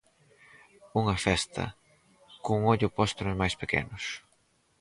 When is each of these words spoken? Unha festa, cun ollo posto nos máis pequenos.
Unha 1.01 1.15
festa, 1.25 1.63
cun 2.43 2.59
ollo 2.73 2.93
posto 2.97 3.19
nos 3.23 3.39
máis 3.41 3.55
pequenos. 3.61 4.03